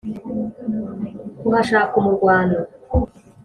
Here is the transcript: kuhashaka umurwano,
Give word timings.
kuhashaka 1.39 1.93
umurwano, 2.01 2.57